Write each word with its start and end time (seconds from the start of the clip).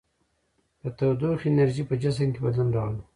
د 0.81 0.83
تودوخې 0.97 1.47
انرژي 1.51 1.83
په 1.87 1.95
جسم 2.01 2.27
کې 2.33 2.39
بدلون 2.45 2.69
راولي. 2.75 3.03